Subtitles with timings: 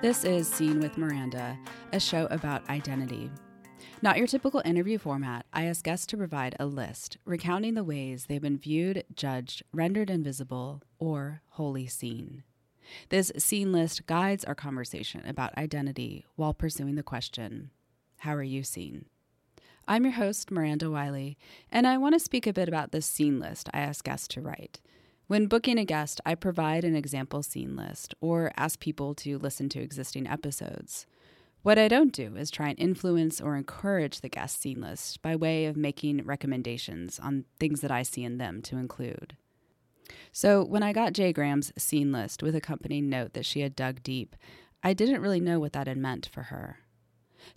[0.00, 1.58] This is Seen with Miranda,
[1.92, 3.32] a show about identity.
[4.00, 8.26] Not your typical interview format, I ask guests to provide a list recounting the ways
[8.26, 12.44] they've been viewed, judged, rendered invisible, or wholly seen.
[13.08, 17.72] This scene list guides our conversation about identity while pursuing the question
[18.18, 19.06] How are you seen?
[19.88, 21.36] I'm your host, Miranda Wylie,
[21.72, 24.40] and I want to speak a bit about this scene list I ask guests to
[24.40, 24.80] write.
[25.28, 29.68] When booking a guest, I provide an example scene list or ask people to listen
[29.68, 31.06] to existing episodes.
[31.62, 35.36] What I don't do is try and influence or encourage the guest scene list by
[35.36, 39.36] way of making recommendations on things that I see in them to include.
[40.32, 44.02] So, when I got Jae Graham's scene list with accompanying note that she had dug
[44.02, 44.34] deep,
[44.82, 46.78] I didn't really know what that had meant for her.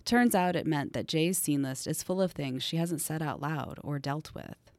[0.04, 3.22] Turns out it meant that Jae's scene list is full of things she hasn't said
[3.22, 4.71] out loud or dealt with.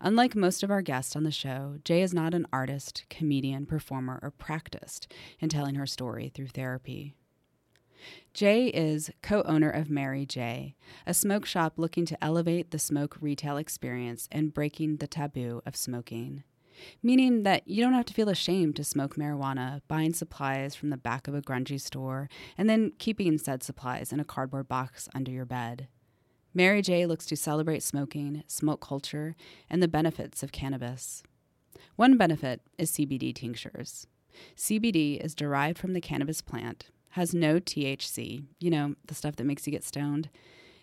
[0.00, 4.18] Unlike most of our guests on the show, Jae is not an artist, comedian, performer,
[4.22, 5.10] or practiced
[5.40, 7.14] in telling her story through therapy.
[8.34, 10.74] Jae is co owner of MaryJae,
[11.06, 15.76] a smoke shop looking to elevate the smoke retail experience and breaking the taboo of
[15.76, 16.42] smoking.
[17.02, 20.96] Meaning that you don't have to feel ashamed to smoke marijuana, buying supplies from the
[20.96, 25.30] back of a grungy store, and then keeping said supplies in a cardboard box under
[25.30, 25.88] your bed.
[26.56, 29.34] MaryJae looks to celebrate smoking, smoke culture,
[29.68, 31.22] and the benefits of cannabis.
[31.96, 34.06] One benefit is CBD tinctures.
[34.56, 39.44] CBD is derived from the cannabis plant, has no THC, you know, the stuff that
[39.44, 40.28] makes you get stoned,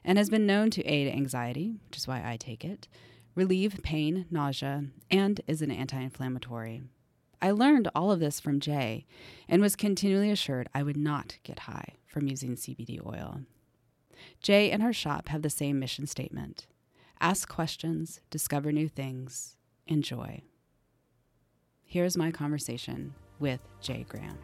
[0.04, 2.88] and has been known to aid anxiety, which is why I take it,
[3.36, 6.84] relieve pain, nausea, and is an anti inflammatory.
[7.42, 9.06] I learned all of this from Jae
[9.50, 13.42] and was continually assured I would not get high from using CBD oil.
[14.44, 16.68] Jae and her shop have the same mission statement
[17.22, 19.56] ask questions, discover new things,
[19.86, 20.42] enjoy.
[21.86, 24.38] Here's my conversation with Jae Graham.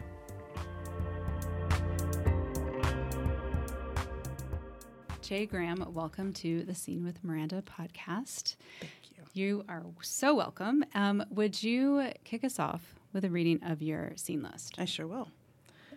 [5.24, 8.56] Jae Graham, welcome to the Seen with Miranda podcast.
[8.80, 9.24] Thank you.
[9.34, 10.86] You are so welcome.
[10.94, 14.76] Um, would you kick us off with a reading of your scene list?
[14.78, 15.30] I sure will.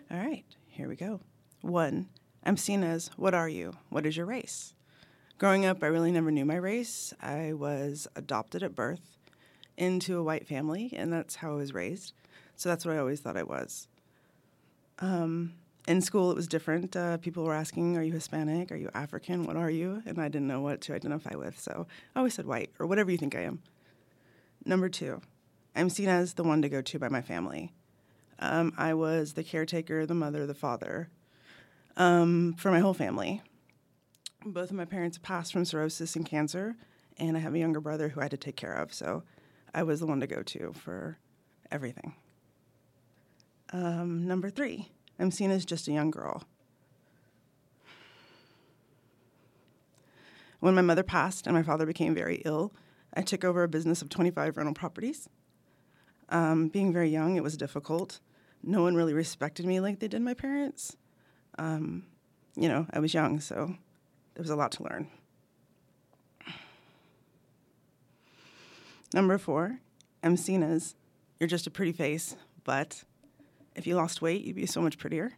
[0.09, 1.21] All right, here we go.
[1.61, 2.09] One,
[2.43, 3.73] I'm seen as what are you?
[3.89, 4.73] What is your race?
[5.37, 7.13] Growing up, I really never knew my race.
[7.21, 9.17] I was adopted at birth
[9.77, 12.13] into a white family, and that's how I was raised.
[12.55, 13.87] So that's what I always thought I was.
[14.99, 15.53] Um,
[15.87, 16.95] in school, it was different.
[16.95, 18.71] Uh, people were asking, Are you Hispanic?
[18.71, 19.43] Are you African?
[19.43, 20.01] What are you?
[20.05, 21.59] And I didn't know what to identify with.
[21.59, 23.61] So I always said white or whatever you think I am.
[24.65, 25.21] Number two,
[25.75, 27.71] I'm seen as the one to go to by my family.
[28.39, 31.09] Um, I was the caretaker, the mother, the father
[31.97, 33.41] um, for my whole family.
[34.45, 36.75] Both of my parents passed from cirrhosis and cancer,
[37.17, 38.93] and I have a younger brother who I had to take care of.
[38.93, 39.23] So
[39.73, 41.19] I was the one to go to for
[41.71, 42.15] everything.
[43.71, 46.43] Um, number three, I'm seen as just a young girl.
[50.59, 52.73] When my mother passed and my father became very ill,
[53.13, 55.27] I took over a business of 25 rental properties.
[56.29, 58.19] Um, being very young, it was difficult.
[58.63, 60.97] No one really respected me like they did my parents
[61.57, 62.03] um,
[62.55, 63.75] you know, I was young, so
[64.33, 65.07] there was a lot to learn.
[69.13, 69.79] Number four,
[70.23, 70.37] I'm
[71.39, 73.03] you're just a pretty face, but
[73.75, 75.33] if you lost weight, you'd be so much prettier.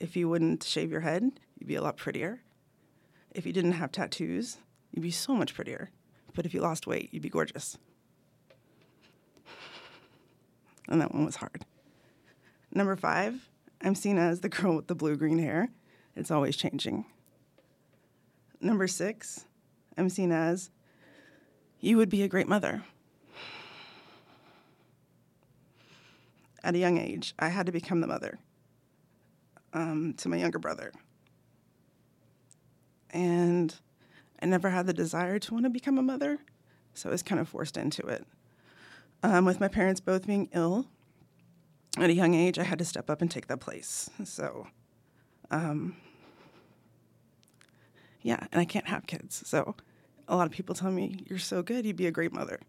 [0.00, 2.42] If you wouldn't shave your head, you'd be a lot prettier.
[3.32, 4.58] If you didn't have tattoos,
[4.92, 5.90] you'd be so much prettier.
[6.34, 7.78] But if you lost weight, you'd be gorgeous.
[10.88, 11.64] And that one was hard.
[12.72, 13.47] Number five,
[13.82, 15.68] I'm seen as the girl with the blue green hair.
[16.16, 17.04] It's always changing.
[18.60, 19.44] Number six,
[19.96, 20.70] I'm seen as
[21.80, 22.82] you would be a great mother.
[26.64, 28.38] At a young age, I had to become the mother
[29.72, 30.92] um, to my younger brother.
[33.10, 33.74] And
[34.42, 36.38] I never had the desire to want to become a mother,
[36.94, 38.26] so I was kind of forced into it.
[39.22, 40.86] Um, with my parents both being ill,
[42.02, 44.10] at a young age, I had to step up and take that place.
[44.24, 44.66] So,
[45.50, 45.96] um,
[48.22, 49.42] yeah, and I can't have kids.
[49.46, 49.74] So,
[50.26, 52.60] a lot of people tell me, You're so good, you'd be a great mother.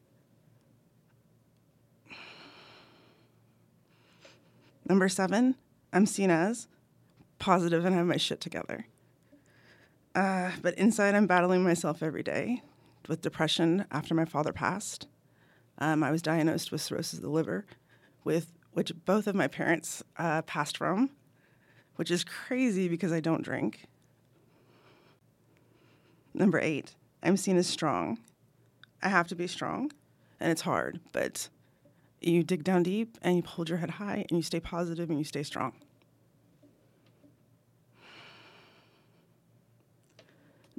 [4.88, 5.56] Number seven,
[5.94, 6.68] I'm seen as
[7.38, 8.88] positive and have my shit together.
[10.16, 12.64] Uh, but inside, I'm battling myself every day
[13.08, 15.08] with depression after my father passed.
[15.78, 17.66] Um, I was diagnosed with cirrhosis of the liver,
[18.24, 21.10] with which both of my parents uh, passed from,
[21.96, 23.86] which is crazy because I don't drink.
[26.34, 28.20] Number eight, I'm seen as strong.
[29.02, 29.92] I have to be strong,
[30.40, 31.50] and it's hard, but
[32.22, 35.18] you dig down deep and you hold your head high and you stay positive and
[35.18, 35.74] you stay strong.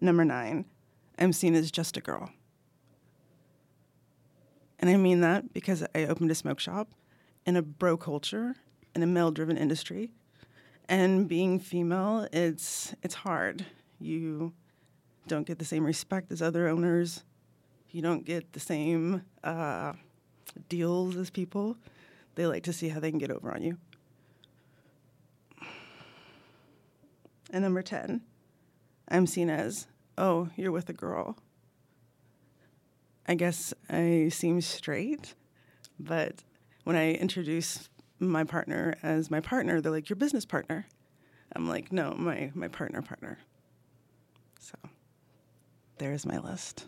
[0.00, 0.64] Number nine,
[1.18, 2.30] I'm seen as just a girl.
[4.78, 6.88] And I mean that because I opened a smoke shop
[7.46, 8.56] in a bro culture,
[8.94, 10.10] in a male driven industry.
[10.88, 13.64] And being female, it's, it's hard.
[13.98, 14.52] You
[15.28, 17.22] don't get the same respect as other owners,
[17.90, 19.92] you don't get the same uh,
[20.68, 21.76] deals as people.
[22.34, 23.78] They like to see how they can get over on you.
[27.52, 28.20] And number 10,
[29.08, 31.36] I'm seen as, oh, you're with a girl.
[33.26, 35.34] I guess I seem straight,
[35.98, 36.44] but
[36.84, 37.88] when I introduce
[38.18, 40.86] my partner as my partner, they're like, your business partner.
[41.54, 43.38] I'm like, no, my, my partner partner.
[44.60, 44.74] So
[45.98, 46.86] there's my list.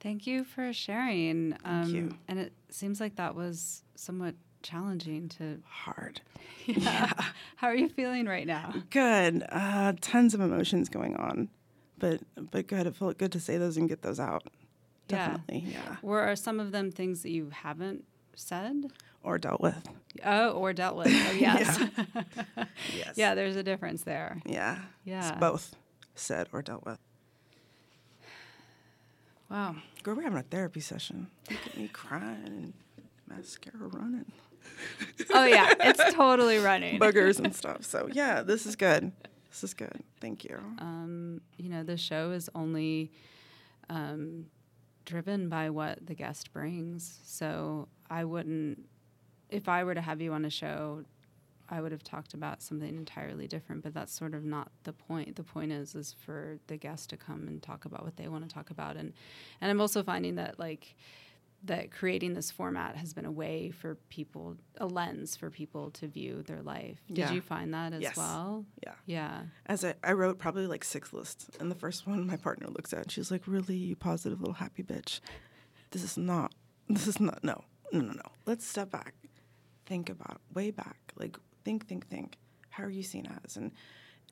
[0.00, 1.52] Thank you for sharing.
[1.52, 2.16] Thank um, you.
[2.26, 5.60] And it seems like that was somewhat challenging to.
[5.64, 6.20] Hard.
[6.66, 7.10] Yeah.
[7.56, 8.72] How are you feeling right now?
[8.90, 9.44] Good.
[9.48, 11.48] Uh, tons of emotions going on,
[11.98, 12.86] but but good.
[12.86, 14.44] It felt good to say those and get those out.
[15.08, 15.38] Yeah.
[15.38, 15.96] Definitely, yeah.
[16.02, 18.04] Were are some of them things that you haven't
[18.40, 18.92] said?
[19.22, 19.86] Or dealt with.
[20.24, 21.08] Oh, or dealt with.
[21.08, 21.78] Oh, yes.
[22.96, 23.12] Yes.
[23.16, 24.40] yeah, there's a difference there.
[24.46, 24.78] Yeah.
[25.04, 25.28] Yeah.
[25.28, 25.74] It's both
[26.14, 26.98] said or dealt with.
[29.50, 29.76] Wow.
[30.02, 31.28] Girl, we're having a therapy session.
[31.50, 32.72] Look at me crying and
[33.28, 34.30] mascara running,
[35.32, 36.98] Oh yeah, it's totally running.
[36.98, 37.84] Boogers and stuff.
[37.84, 39.12] So yeah, this is good.
[39.50, 40.02] This is good.
[40.20, 40.58] Thank you.
[40.78, 43.10] um, you know, the show is only
[43.88, 44.46] um,
[45.04, 47.18] driven by what the guest brings.
[47.24, 48.86] So I wouldn't,
[49.48, 51.04] if I were to have you on a show,
[51.68, 53.82] I would have talked about something entirely different.
[53.84, 55.36] But that's sort of not the point.
[55.36, 58.48] The point is, is for the guest to come and talk about what they want
[58.48, 58.96] to talk about.
[58.96, 59.12] And
[59.60, 60.96] and I'm also finding that like
[61.62, 66.08] that creating this format has been a way for people, a lens for people to
[66.08, 66.98] view their life.
[67.06, 67.32] Did Yeah.
[67.32, 68.16] you find that as Yes.
[68.16, 68.64] well?
[68.82, 68.94] Yeah.
[69.04, 69.42] Yeah.
[69.66, 72.92] As I, I wrote probably like six lists, and the first one my partner looks
[72.94, 75.20] at, and she's like, "Really, you positive little happy bitch?
[75.90, 76.54] This is not.
[76.88, 77.44] This is not.
[77.44, 78.22] No, no, no, no.
[78.46, 79.14] Let's step back,
[79.86, 80.96] think about way back.
[81.16, 82.36] Like think, think, think.
[82.70, 83.72] How are you seen as?" And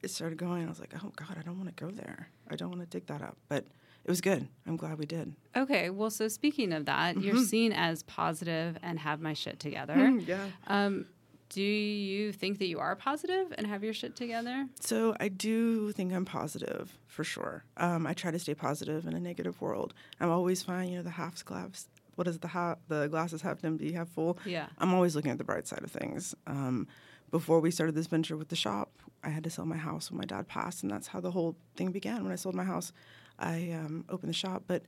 [0.03, 0.65] it started going.
[0.65, 2.29] I was like, "Oh God, I don't want to go there.
[2.51, 3.65] I don't want to dig that up." But
[4.05, 4.49] it was good.
[4.67, 5.35] I'm glad we did.
[5.57, 7.25] Okay, well, so speaking of that, Mm-hmm.
[7.27, 9.95] you're seen as positive and have my shit together.
[9.97, 10.47] Mm, yeah.
[10.67, 11.07] Um,
[11.51, 14.67] do you think that you are positive and have your shit together?
[14.81, 17.65] So I do think I'm positive for sure.
[17.79, 19.95] Um, I try to stay positive in a negative world.
[20.21, 20.91] I'm always fine.
[20.91, 21.87] You know, the half glass.
[22.19, 22.79] What is the half?
[22.89, 24.39] The glasses half empty, half full.
[24.45, 24.67] Yeah.
[24.79, 26.35] I'm always looking at the bright side of things.
[26.49, 26.89] Um,
[27.31, 28.91] before we started this venture with the shop,
[29.23, 31.55] I had to sell my house when my dad passed, and that's how the whole
[31.77, 32.25] thing began.
[32.25, 32.93] When I sold my house,
[33.39, 34.65] I um, opened the shop.
[34.67, 34.83] But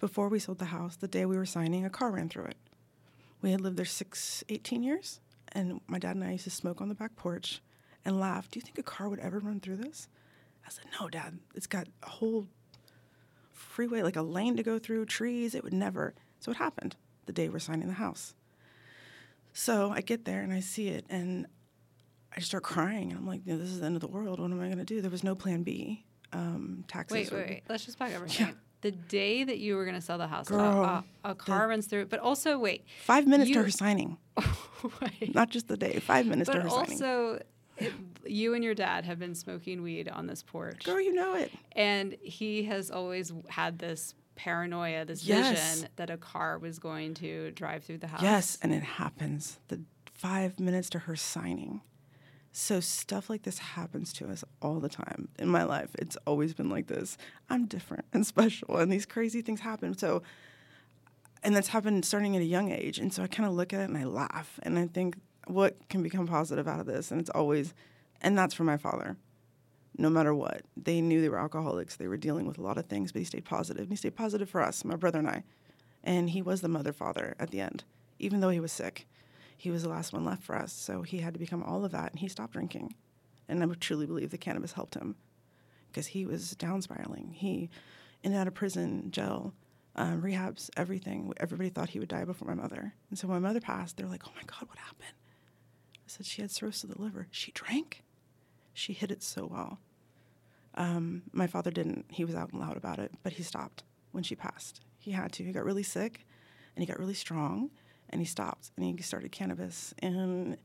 [0.00, 2.56] before we sold the house, the day we were signing, a car ran through it.
[3.42, 5.20] We had lived there six, 18 years,
[5.52, 7.60] and my dad and I used to smoke on the back porch
[8.06, 8.50] and laugh.
[8.50, 10.08] Do you think a car would ever run through this?
[10.66, 11.40] I said, No, Dad.
[11.54, 12.46] It's got a whole
[13.52, 15.54] freeway, like a lane to go through, trees.
[15.54, 16.14] It would never.
[16.44, 16.94] So it happened
[17.24, 18.34] the day we're signing the house.
[19.54, 21.46] So I get there and I see it and
[22.36, 24.40] I start crying and I'm like, this is the end of the world.
[24.40, 25.00] What am I going to do?
[25.00, 26.04] There was no plan B.
[26.34, 27.14] Um, taxes.
[27.14, 27.62] Wait, were- wait, wait.
[27.70, 28.34] Let's just back up for a Yeah.
[28.34, 28.56] second.
[28.82, 31.66] The day that you were going to sell the house, a- Girl, a, a car
[31.68, 32.84] runs through it, but also, wait.
[33.06, 34.18] Five minutes You- to her signing,
[35.00, 35.34] wait.
[35.34, 35.98] not just the day.
[36.00, 36.90] Five minutes to But her signing.
[36.90, 37.40] also,
[37.78, 37.92] it,
[38.26, 40.84] you and your dad have been smoking weed on this porch.
[40.84, 41.50] Girl, you know it.
[41.72, 45.76] And he has always had this paranoia, this Yes.
[45.76, 48.22] vision that a car was going to drive through the house.
[48.22, 49.58] Yes, and it happens.
[49.68, 49.80] The
[50.12, 51.80] five minutes to her signing.
[52.52, 55.90] So stuff like this happens to us all the time in my life.
[55.98, 57.16] It's always been like this.
[57.50, 59.96] I'm different and special, and these crazy things happen.
[59.98, 60.22] So,
[61.42, 62.98] and that's happened starting at a young age.
[62.98, 65.76] And so I kind of look at it and I laugh, and I think, what
[65.88, 67.10] can become positive out of this?
[67.10, 67.74] And it's always,
[68.22, 69.16] and that's for my father.
[69.96, 71.96] No matter what, they knew they were alcoholics.
[71.96, 73.82] They were dealing with a lot of things, but he stayed positive.
[73.82, 75.44] And he stayed positive for us, my brother and I.
[76.02, 77.84] And he was the mother father at the end,
[78.18, 79.06] even though he was sick
[79.64, 80.74] he was the last one left for us.
[80.74, 82.94] So he had to become all of that, and he stopped drinking.
[83.48, 85.16] And I truly believe the cannabis helped him
[85.88, 87.32] because he was down spiraling.
[87.32, 87.70] He,
[88.22, 89.54] in and out of prison, jail,
[89.96, 91.32] um, rehabs, everything.
[91.38, 92.94] Everybody thought he would die before my mother.
[93.08, 95.14] And so when my mother passed, they're like, oh my God, what happened?
[95.96, 97.28] I said, she had cirrhosis of the liver.
[97.30, 98.03] She drank.
[98.74, 99.78] She hid it so well.
[100.74, 102.06] Um, my father didn't.
[102.10, 104.80] He was out and loud about it, but he stopped when she passed.
[104.98, 105.44] He had to.
[105.44, 106.26] He got really sick
[106.74, 107.70] and he got really strong
[108.10, 110.56] and he stopped and he started cannabis and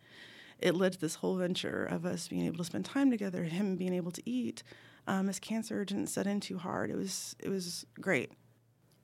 [0.59, 3.75] it led to this whole venture of us being able to spend time together him
[3.75, 4.63] being able to eat
[5.07, 8.31] um, his cancer didn't set in too hard it was it was great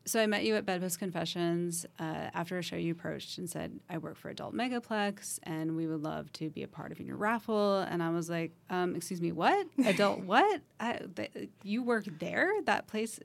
[0.05, 2.75] so I met you at Bedpost Confessions uh, after a show.
[2.75, 6.63] You approached and said, "I work for Adult Megaplex, and we would love to be
[6.63, 9.67] a part of your raffle." And I was like, um, "Excuse me, what?
[9.85, 10.61] Adult what?
[10.79, 12.51] I, th- you work there?
[12.65, 13.19] That place?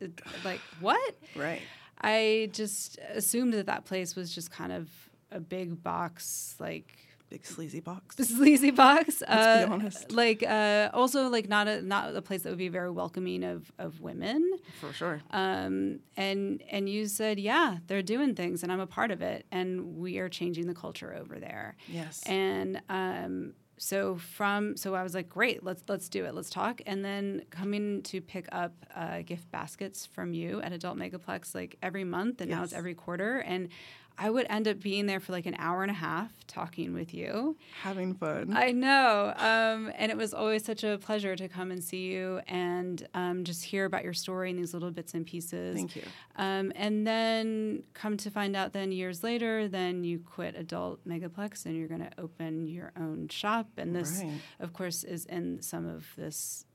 [0.45, 1.63] Like what?" Right.
[2.01, 4.89] I just assumed that that place was just kind of
[5.31, 6.97] a big box, like
[7.31, 8.17] Big sleazy box.
[8.29, 9.23] sleazy box.
[9.23, 10.11] Let's be uh, honest.
[10.11, 13.71] Like uh, also like not a not a place that would be very welcoming of
[13.79, 14.59] of women.
[14.81, 15.23] For sure.
[15.31, 19.47] Um, and and you said, yeah, they're doing things, and I'm a part of it,
[19.53, 21.77] and we are changing the culture over there.
[21.87, 22.21] Yes.
[22.27, 26.83] And um, so from so I was like, great, let's let's do it, let's talk.
[26.85, 31.77] And then coming to pick up uh, gift baskets from you at Adult Megaplex like
[31.81, 33.69] every month, and now it's every quarter, and
[34.23, 37.15] I would end up being there for like an hour and a half talking with
[37.15, 37.57] you.
[37.83, 38.53] Having fun.
[38.55, 39.33] I know.
[39.37, 43.45] Um, and it was always such a pleasure to come and see you and um,
[43.45, 45.75] just hear about your story and these little bits and pieces.
[45.75, 46.03] Thank you.
[46.37, 51.65] Um, and then come to find out, then years later, then you quit Adult Megaplex
[51.65, 53.69] and you're going to open your own shop.
[53.79, 54.33] And this, Right.
[54.59, 56.67] of course, is in some of this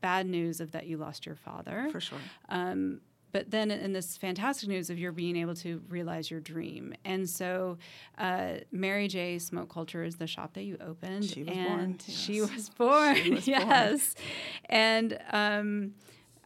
[0.00, 1.88] bad news of that you lost your father.
[1.90, 2.18] For sure.
[2.48, 3.00] Um,
[3.32, 6.94] but then in this fantastic news of your being able to realize your dream.
[7.04, 7.78] And so
[8.18, 9.40] uh, MaryJae.
[9.40, 11.24] Smoke Culture is the shop that you opened.
[11.24, 12.54] She was and born, She yes.
[12.54, 13.14] was born.
[13.16, 13.58] She was born.
[13.68, 14.14] yes.
[14.66, 15.94] And um,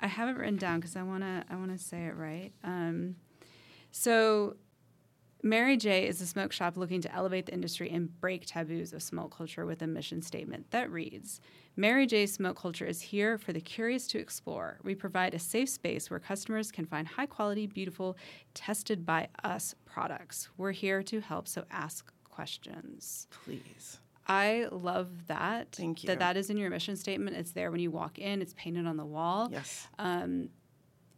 [0.01, 2.53] I have it written down because I want to I wanna say it right.
[2.65, 3.17] Um,
[3.91, 4.57] so
[5.45, 9.37] MaryJae is a smoke shop looking to elevate the industry and break taboos of smoke
[9.37, 11.41] culture with a mission statement that reads
[11.79, 14.79] MaryJae Smoke Culture is here for the curious to explore.
[14.83, 18.17] We provide a safe space where customers can find high quality, beautiful,
[18.55, 20.49] tested by us products.
[20.57, 23.27] We're here to help, so ask questions.
[23.45, 23.99] Please.
[24.27, 25.69] I love that.
[25.73, 26.07] Thank you.
[26.09, 27.37] That that is in your mission statement.
[27.37, 28.41] It's there when you walk in.
[28.41, 29.87] It's painted on the wall Yes.
[29.99, 30.49] um,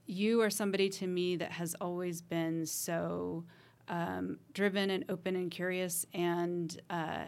[0.07, 3.45] you are somebody to me that has always been so
[3.89, 7.25] um, driven and open and curious and uh,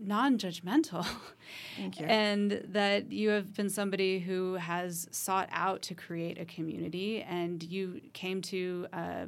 [0.00, 1.06] non-judgmental
[1.76, 2.06] Thank you.
[2.06, 7.62] and that you have been somebody who has sought out to create a community and
[7.62, 9.26] you came to uh,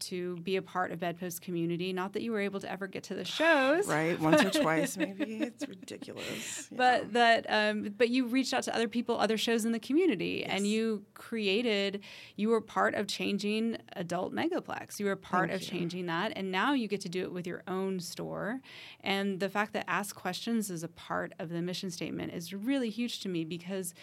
[0.00, 3.02] to be a part of bedpost community not that you were able to ever get
[3.04, 4.18] to the shows right.
[4.20, 5.36] Once or twice, maybe.
[5.42, 6.68] It's ridiculous.
[6.72, 10.44] but that um, but you reached out to other people other shows in the community
[10.44, 12.02] and you created
[12.36, 15.78] you were part of changing adult megaplex you were part Thank of you.
[15.78, 18.60] changing that and now you get to do it with your own store
[19.00, 22.90] and the fact that ask questions is a part of the mission statement is really
[22.90, 23.94] huge to me because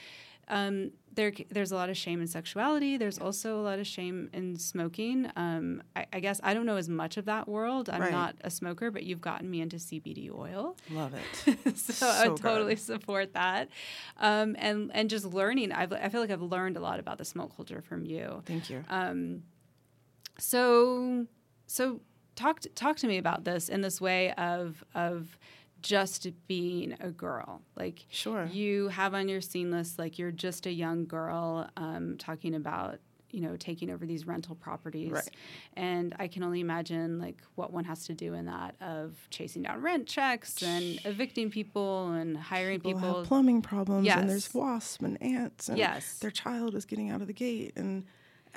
[0.47, 2.97] um, there, there's a lot of shame in sexuality.
[2.97, 5.31] There's also a lot of shame in smoking.
[5.37, 7.89] Um, I, I guess I don't know as much of that world.
[7.89, 8.11] I'm Right.
[8.11, 11.77] not a smoker, but you've gotten me into CBD oil love it.
[11.77, 13.69] so, I So would totally support that.
[14.17, 17.25] Um, and and just learning, I've, I feel like I've learned a lot about the
[17.25, 18.43] smoke culture from you.
[18.45, 18.83] Thank you.
[18.89, 19.43] Um,
[20.37, 21.25] so
[21.67, 22.01] so
[22.35, 25.37] talk to, talk to me about this in this way of of
[25.85, 27.61] just being a girl.
[27.75, 28.45] Like Sure.
[28.51, 32.99] you have on your scene list like you're just a young girl um, talking about
[33.31, 35.29] you know taking over these rental properties Right.
[35.73, 39.63] and i can only imagine like what one has to do in that of chasing
[39.63, 44.45] down rent checks and evicting people and hiring People people, have plumbing problems, and there's
[44.45, 44.53] Yes.
[44.53, 46.19] wasps and ants, and Yes.
[46.19, 48.05] their child is getting out of the gate, and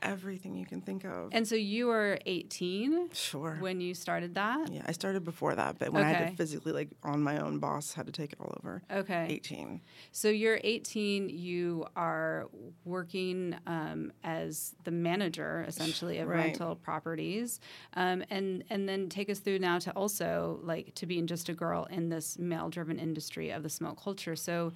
[0.03, 1.31] everything you can think of.
[1.33, 3.57] and so you were 18 sure.
[3.61, 6.73] when you started that yeah, I started before that, but when I had to physically,
[6.73, 8.83] like, on my own, boss had to take it all over.
[8.91, 9.81] okay 18.
[10.13, 11.29] So you're 18.
[11.29, 12.49] You are
[12.85, 16.37] working um, as the manager, essentially, of Right.
[16.47, 17.61] rental properties,
[17.95, 21.55] um, and and then take us through now to also like to being just a
[21.55, 24.37] girl in this male-driven industry of the smoke culture.
[24.37, 24.73] So,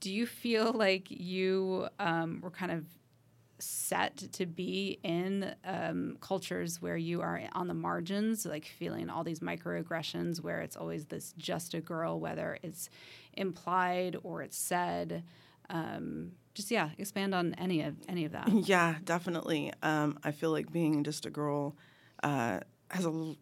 [0.00, 2.84] do you feel like you um, were kind of
[3.62, 9.24] set to be in um, cultures where you are on the margins, like feeling all
[9.24, 12.90] these microaggressions, where it's always this just a girl, whether it's
[13.34, 15.22] implied or it's said.
[15.68, 18.48] Um, just yeah, expand on any of any of that.
[18.66, 19.72] Yeah, definitely.
[19.82, 21.76] Um, I feel like being just a girl
[22.22, 23.34] uh, has a.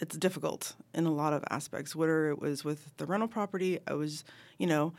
[0.00, 1.94] It's difficult in a lot of aspects.
[1.94, 4.24] Whether it was with the rental property, I was,
[4.58, 4.92] you know,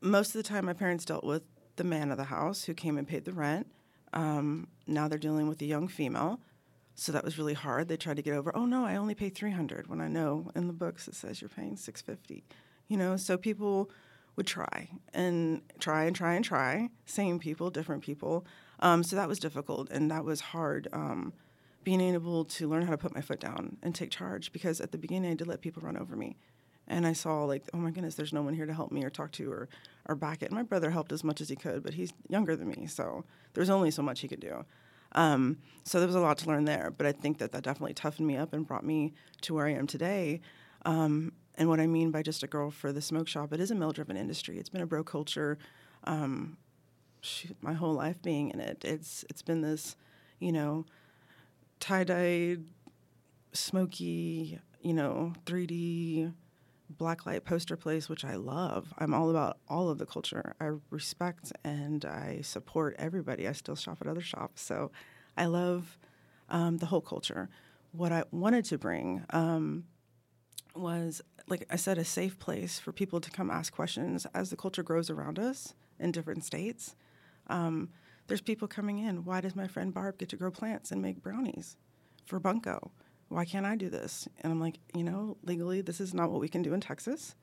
[0.00, 1.42] most of the time my parents dealt with
[1.76, 3.66] the man of the house who came and paid the rent.
[4.12, 6.40] Um, now they're dealing with a young female,
[6.94, 7.88] so that was really hard.
[7.88, 8.54] They tried to get over.
[8.56, 11.40] Oh no, I only pay three hundred when I know in the books it says
[11.40, 12.44] you're paying six fifty.
[12.88, 13.90] You know, so people
[14.36, 16.90] would try and try and try and try.
[17.06, 18.46] Same people, different people.
[18.80, 20.88] Um, so that was difficult and that was hard.
[20.92, 21.32] Um,
[21.84, 24.90] being able to learn how to put my foot down and take charge because at
[24.90, 26.36] the beginning I did let people run over me.
[26.86, 29.10] And I saw like, oh my goodness, there's no one here to help me or
[29.10, 29.68] talk to or
[30.06, 30.46] or back it.
[30.46, 33.24] And my brother helped as much as he could, but he's younger than me, so
[33.54, 34.64] there's only so much he could do.
[35.12, 37.94] Um, so there was a lot to learn there, but I think that that definitely
[37.94, 40.40] toughened me up and brought me to where I am today.
[40.84, 43.70] Um, and what I mean by just a girl for the smoke shop, it is
[43.70, 44.58] a male-driven industry.
[44.58, 45.56] It's been a bro culture,
[46.04, 46.56] um,
[47.20, 48.84] shoot, my whole life being in it.
[48.84, 49.96] It's it's been this,
[50.40, 50.84] you know,
[51.78, 52.64] tie-dyed,
[53.52, 56.32] smoky, you know, 3D
[56.98, 58.92] blacklight poster place, which I love.
[58.98, 60.54] I'm all about all of the culture.
[60.60, 63.46] I respect and I support everybody.
[63.48, 64.90] I still shop at other shops, so
[65.36, 65.98] I love
[66.48, 67.48] um, the whole culture.
[67.92, 69.84] What I wanted to bring um,
[70.74, 74.56] was, like I said, a safe place for people to come ask questions as the
[74.56, 76.96] culture grows around us in different states.
[77.48, 77.90] Um,
[78.26, 79.24] there's people coming in.
[79.24, 81.76] Why does my friend Barb get to grow plants and make brownies
[82.26, 82.90] for Bunko?
[83.34, 84.28] Why can't I do this?
[84.42, 87.34] And I'm like, you know, legally, this is not what we can do in Texas.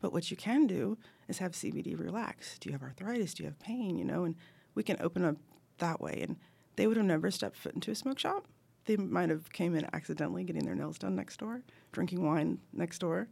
[0.00, 2.58] But what you can do is have CBD relax.
[2.60, 3.34] Do you have arthritis?
[3.34, 3.98] Do you have pain?
[3.98, 4.36] You know, and
[4.76, 5.36] we can open up
[5.78, 6.20] that way.
[6.22, 6.36] And
[6.76, 8.46] they would have never stepped foot into a smoke shop.
[8.84, 13.00] They might have came in accidentally getting their nails done next door, drinking wine next
[13.00, 13.28] door.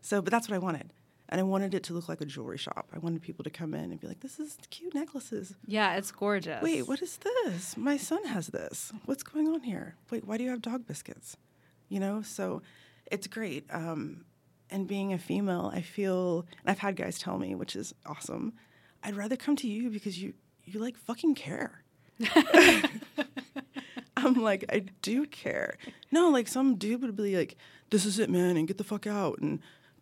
[0.00, 0.94] So, but that's what I wanted.
[1.28, 2.88] And I wanted it to look like a jewelry shop.
[2.92, 5.54] I wanted people to come in and be like, this is cute necklaces.
[5.66, 6.62] Yeah, it's gorgeous.
[6.62, 7.76] Wait, what is this?
[7.76, 8.92] My son has this.
[9.04, 9.94] What's going on here?
[10.10, 11.36] Wait, why do you have dog biscuits?
[11.90, 12.22] You know?
[12.22, 12.62] So
[13.10, 13.66] it's great.
[13.70, 14.24] Um,
[14.70, 18.54] and being a female, I feel, and I've had guys tell me, which is awesome,
[19.02, 20.32] I'd rather come to you because you,
[20.64, 21.82] you like fucking care.
[24.16, 25.76] I'm like, I do care.
[26.10, 27.56] No, like some dude would be like,
[27.90, 29.38] this is it, man, and get the fuck out.
[29.40, 29.60] And,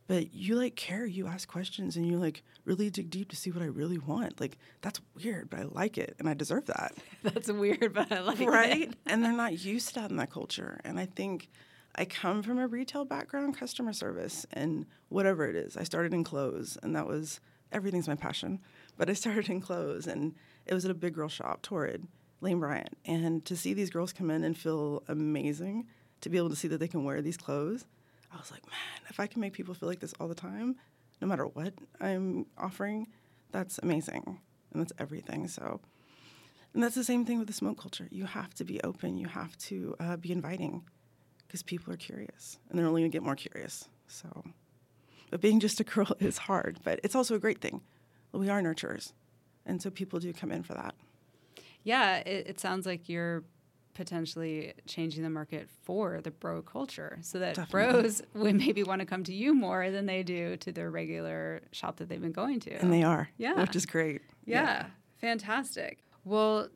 [0.08, 3.50] but you like care, you ask questions, and you like really dig deep to see
[3.50, 4.40] what I really want.
[4.40, 6.94] Like, that's weird, but I like it, and I deserve that.
[7.22, 8.46] That's weird, but I like right?
[8.46, 8.50] it.
[8.50, 8.94] Right?
[9.06, 10.80] and they're not used to that in that culture.
[10.84, 11.48] And I think,
[11.94, 15.76] I come from a retail background, customer service, and whatever it is.
[15.76, 17.40] I started in clothes, and that was
[17.72, 18.60] everything's my passion.
[18.96, 20.34] But I started in clothes, and
[20.66, 22.06] it was at a big girl shop, Torrid,
[22.40, 22.96] Lane Bryant.
[23.04, 25.86] And to see these girls come in and feel amazing,
[26.20, 27.84] to be able to see that they can wear these clothes,
[28.32, 30.76] I was like, man, if I can make people feel like this all the time,
[31.20, 33.08] no matter what I'm offering,
[33.50, 34.38] that's amazing.
[34.72, 35.48] And that's everything.
[35.48, 35.80] So,
[36.74, 38.06] and that's the same thing with the smoke culture.
[38.10, 40.84] You have to be open, you have to uh, be inviting
[41.48, 43.88] because people are curious and they're only going to get more curious.
[44.06, 44.44] So,
[45.30, 47.80] but being just a girl is hard, but it's also a great thing.
[48.32, 49.12] We are nurturers,
[49.66, 50.94] and so people do come in for that.
[51.82, 53.44] Yeah, it, it sounds like you're
[53.98, 58.02] potentially changing the market for the bro culture so that Definitely.
[58.02, 61.62] bros would maybe want to come to you more than they do to their regular
[61.72, 62.74] shop that they've been going to.
[62.74, 63.28] And they are.
[63.38, 63.60] Yeah.
[63.60, 64.22] Which is great.
[64.44, 64.62] Yeah.
[64.62, 64.86] yeah.
[65.20, 65.98] Fantastic.
[66.24, 66.68] Well,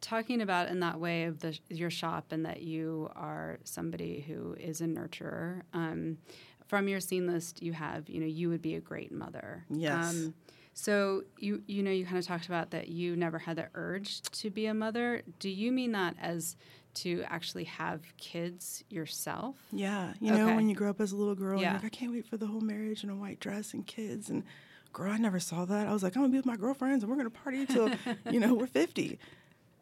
[0.00, 4.54] talking about in that way of the, your shop and that you are somebody who
[4.54, 5.62] is a nurturer.
[5.72, 6.18] Um,
[6.66, 9.64] from your scene list, you have you know you would be a great mother.
[9.70, 10.10] Yes.
[10.10, 10.34] Um,
[10.74, 14.22] so you you know you kind of talked about that you never had the urge
[14.22, 15.22] to be a mother.
[15.38, 16.56] Do you mean that as
[16.94, 19.56] to actually have kids yourself?
[19.72, 21.72] Yeah, you know when you grow up as a little girl, yeah.
[21.72, 24.44] like I can't wait for the whole marriage and a white dress and kids and
[24.92, 25.86] girl, I never saw that.
[25.86, 27.90] I was like, I'm gonna be with my girlfriends and we're gonna party until
[28.30, 29.18] you know we're 50.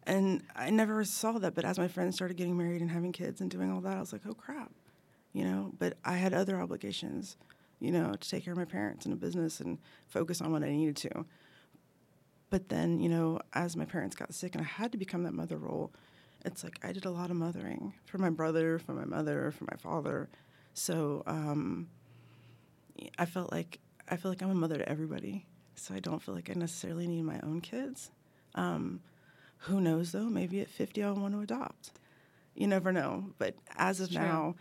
[0.07, 3.41] And I never saw that, but as my friends started getting married and having kids
[3.41, 4.71] and doing all that, I was like, oh crap,
[5.33, 5.73] you know.
[5.79, 7.37] But I had other obligations,
[7.81, 10.63] you know, to take care of my parents and a business and focus on what
[10.63, 11.27] I needed to.
[12.51, 15.35] But then, you know, as my parents got sick and I had to become that
[15.35, 15.93] mother role,
[16.45, 19.65] it's like I did a lot of mothering for my brother, for my mother, for
[19.65, 20.29] my father.
[20.75, 21.89] So um,
[23.19, 25.47] I felt like I feel like I'm a mother to everybody.
[25.75, 28.11] So I don't feel like I necessarily need my own kids.
[28.55, 29.01] Um,
[29.59, 30.25] who knows though?
[30.25, 31.93] Maybe at 50 I'll want to adopt.
[32.55, 33.33] You never know.
[33.39, 34.55] But as of now,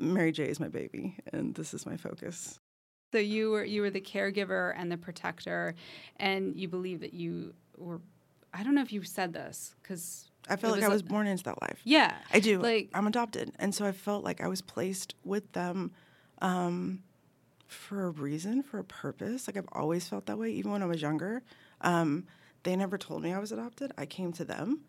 [0.00, 2.58] MaryJae is my baby, and this is my focus.
[3.12, 5.74] So you were you were the caregiver and the protector,
[6.16, 8.00] and you believe that you were.
[8.52, 11.26] I don't know if you said this because I felt like I was a, born
[11.26, 11.80] into that life.
[11.84, 12.60] Yeah, I do.
[12.60, 15.92] Like I'm adopted, and so I felt like I was placed with them
[16.40, 17.02] um,
[17.66, 19.46] for a reason, for a purpose.
[19.46, 21.42] Like I've always felt that way, even when I was younger.
[21.82, 22.26] Um,
[22.64, 23.92] they never told me I was adopted.
[23.96, 24.80] I came to them.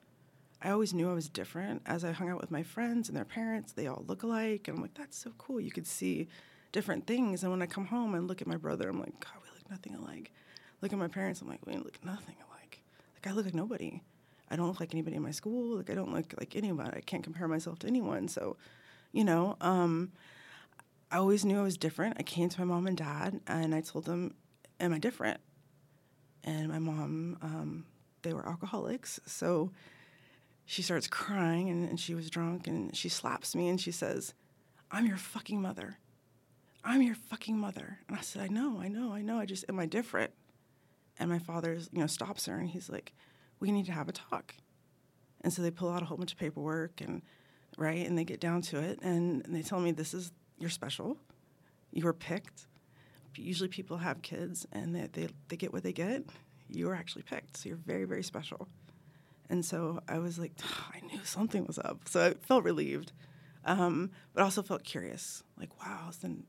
[0.61, 1.83] I always knew I was different.
[1.85, 4.67] As I hung out with my friends and their parents, they all look alike.
[4.67, 5.59] And I'm like, that's so cool.
[5.59, 6.27] You could see
[6.71, 7.43] different things.
[7.43, 9.69] And when I come home and look at my brother, I'm like, God, we look
[9.69, 10.31] nothing alike.
[10.81, 12.81] Look at my parents, I'm like, we look nothing alike.
[13.13, 14.01] Like, I look like nobody.
[14.49, 15.77] I don't look like anybody in my school.
[15.77, 16.97] Like, I don't look like anybody.
[16.97, 18.27] I can't compare myself to anyone.
[18.27, 18.57] So,
[19.11, 20.11] you know, um,
[21.11, 22.17] I always knew I was different.
[22.19, 24.35] I came to my mom and dad and I told them,
[24.79, 25.39] Am I different?
[26.45, 27.85] And my mom, um,
[28.21, 29.19] they were alcoholics.
[29.25, 29.71] So
[30.65, 34.33] she starts crying, and, and, she was drunk, and she slaps me, and she says,
[34.91, 35.97] I'm your fucking mother.
[36.83, 37.99] I'm your fucking mother.
[38.07, 39.39] And I said, I know, I know, I know.
[39.39, 40.31] I just, am I different?
[41.19, 43.13] And my father, you know, stops her, and he's like,
[43.59, 44.55] we need to have a talk.
[45.41, 47.21] And so they pull out a whole bunch of paperwork and
[47.77, 50.69] right, and they get down to it, and, and they tell me this is you're
[50.69, 51.17] special,
[51.91, 52.67] you were picked.
[53.37, 56.23] Usually people have kids and they, they, they get what they get.
[56.69, 58.67] You were actually picked, so you're very very special.
[59.49, 60.53] And so I was like,
[60.93, 62.07] I knew something was up.
[62.07, 63.11] So I felt relieved,
[63.63, 65.43] um, but also felt curious.
[65.59, 66.43] Like, wow, then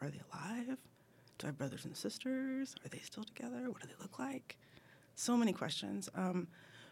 [0.00, 0.76] are they alive?
[1.38, 2.74] Do I have brothers and sisters?
[2.84, 3.70] Are they still together?
[3.70, 4.58] What do they look like?
[5.14, 6.08] So many questions.
[6.14, 6.48] Um,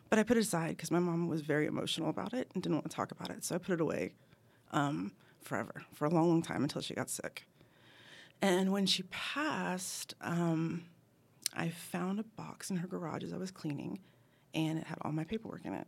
[0.09, 2.77] but I put it aside because my mom was very emotional about it and didn't
[2.77, 3.45] want to talk about it.
[3.45, 4.13] So I put it away
[4.73, 7.45] um, forever, for a long, long time until she got sick.
[8.43, 10.85] And when she passed, um,
[11.55, 14.01] I found a box in her garage as I was cleaning,
[14.55, 15.87] and it had all my paperwork in it.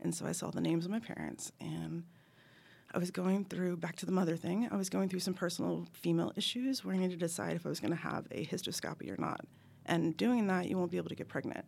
[0.00, 2.04] And so I saw the names of my parents, and
[2.94, 5.86] I was going through, back to the mother thing, I was going through some personal
[5.92, 9.10] female issues where I needed to decide if I was going to have a hysteroscopy
[9.10, 9.40] or not.
[9.86, 11.64] And doing that, you won't be able to get pregnant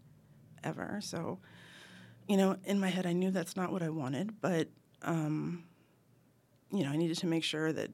[0.62, 1.00] ever.
[1.02, 1.38] So,
[2.28, 4.68] you know, in my head, I knew that's not what I wanted, but,
[5.02, 5.64] um,
[6.70, 7.90] you know, I needed to make sure that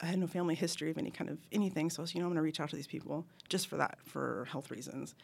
[0.00, 1.90] I had no family history of any kind of anything.
[1.90, 3.76] So I was, you know, I'm going to reach out to these people just for
[3.76, 5.14] that, for health reasons.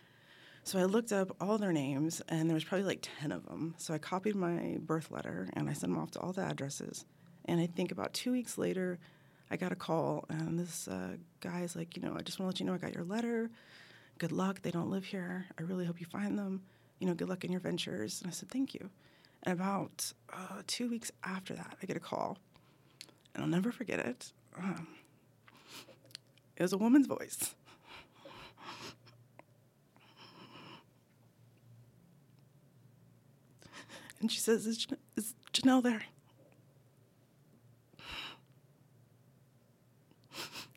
[0.65, 3.75] So I looked up all their names, and there was probably like 10 of them.
[3.79, 7.05] So I copied my birth letter and I sent them off to all the addresses.
[7.45, 8.99] And I think about two weeks later,
[9.49, 12.55] I got a call, and this uh, guy's like, you know, I just want to
[12.55, 13.49] let you know I got your letter.
[14.19, 14.63] Good luck.
[14.63, 15.47] They don't live here.
[15.57, 16.63] I really hope you find them.
[16.99, 18.21] You know, good luck in your ventures.
[18.21, 18.91] And I said, thank you.
[19.45, 22.39] And about uh, two weeks after that, I get a call,
[23.35, 24.33] and I'll never forget it.
[26.57, 27.55] It was a woman's voice.
[34.21, 36.03] And she says, Is, Jan- is Janelle there?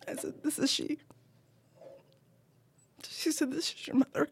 [0.08, 1.00] I said, This is she.
[3.08, 4.30] She said, This is your mother.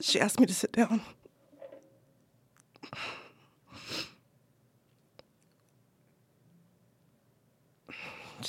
[0.00, 1.00] She asked me to sit down.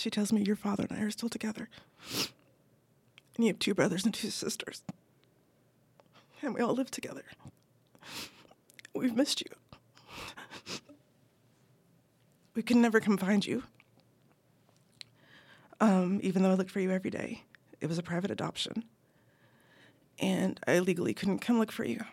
[0.03, 1.69] She tells me your father and I are still together.
[2.17, 4.83] And you have two brothers and two sisters.
[6.41, 7.23] And we all live together.
[8.93, 9.47] We've missed you.
[12.53, 13.63] We could never come find you.
[15.79, 17.43] Um, even though I looked for you every day,
[17.79, 18.83] it was a private adoption.
[20.19, 22.03] And I legally couldn't come look for you.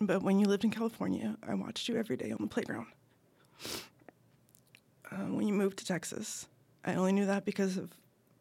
[0.00, 2.86] But when you lived in California, I watched you every day on the playground.
[5.10, 6.46] Uh, when you moved to Texas,
[6.84, 7.90] I only knew that because of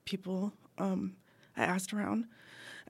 [0.05, 1.15] people um,
[1.57, 2.25] I asked around.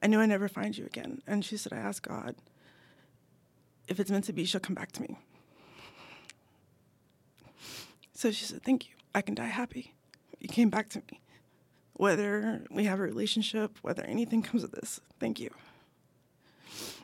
[0.02, 1.22] I knew I'd never find you again.
[1.26, 2.36] And she said, I asked God,
[3.88, 5.18] if it's meant to be, she'll come back to me.
[8.14, 8.94] So she said, Thank you.
[9.14, 9.94] I can die happy.
[10.38, 11.20] You came back to me.
[11.94, 15.50] Whether we have a relationship, whether anything comes of this, thank you.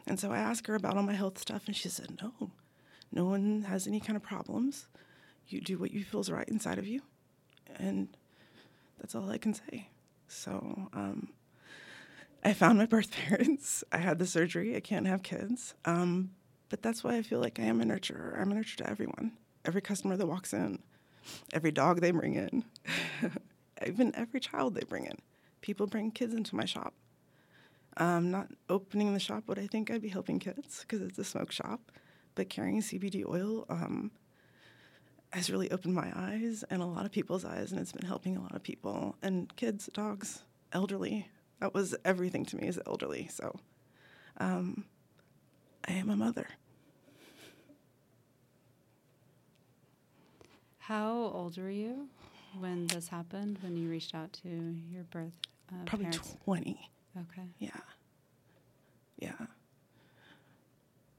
[0.06, 2.50] And so I asked her about all my health stuff, and she said, No,
[3.12, 4.86] no one has any kind of problems.
[5.48, 7.02] You do what you feel is right inside of you.
[7.76, 8.08] And
[8.98, 9.88] that's all I can say.
[10.28, 11.28] So um,
[12.44, 13.84] I found my birth parents.
[13.92, 14.76] I had the surgery.
[14.76, 15.74] I can't have kids.
[15.84, 16.30] Um,
[16.68, 18.40] but that's why I feel like I am a nurturer.
[18.40, 19.32] I'm a nurturer to everyone,
[19.64, 20.82] every customer that walks in,
[21.52, 22.64] every dog they bring in,
[23.86, 25.16] even every child they bring in.
[25.60, 26.94] People bring kids into my shop.
[27.98, 31.24] Um, not opening the shop would I think I'd be helping kids because it's a
[31.24, 31.92] smoke shop,
[32.34, 34.10] but carrying CBD oil um,
[35.36, 38.36] has really opened my eyes and a lot of people's eyes, and it's been helping
[38.36, 41.28] a lot of people and kids, dogs, elderly.
[41.60, 43.28] That was everything to me as elderly.
[43.30, 43.54] So
[44.38, 44.86] um,
[45.86, 46.46] I am a mother.
[50.78, 52.08] How old were you
[52.58, 53.58] when this happened?
[53.60, 55.32] When you reached out to your birth
[55.70, 56.36] uh, Probably parents?
[56.44, 56.90] 20.
[57.18, 57.48] Okay.
[57.58, 57.70] Yeah.
[59.18, 59.32] Yeah.